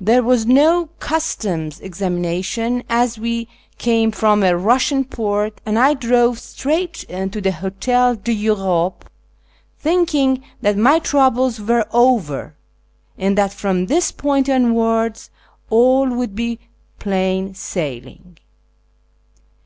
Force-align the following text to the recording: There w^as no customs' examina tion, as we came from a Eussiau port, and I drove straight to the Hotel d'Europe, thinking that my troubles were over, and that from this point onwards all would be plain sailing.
There 0.00 0.22
w^as 0.22 0.46
no 0.46 0.88
customs' 1.00 1.80
examina 1.80 2.42
tion, 2.42 2.82
as 2.88 3.18
we 3.18 3.46
came 3.76 4.10
from 4.10 4.42
a 4.42 4.52
Eussiau 4.54 5.10
port, 5.10 5.60
and 5.66 5.78
I 5.78 5.92
drove 5.92 6.38
straight 6.38 7.04
to 7.10 7.40
the 7.42 7.52
Hotel 7.52 8.14
d'Europe, 8.16 9.10
thinking 9.78 10.42
that 10.62 10.78
my 10.78 10.98
troubles 10.98 11.60
were 11.60 11.84
over, 11.92 12.56
and 13.18 13.36
that 13.36 13.52
from 13.52 13.84
this 13.84 14.10
point 14.12 14.48
onwards 14.48 15.28
all 15.68 16.08
would 16.08 16.34
be 16.34 16.58
plain 16.98 17.52
sailing. 17.54 18.38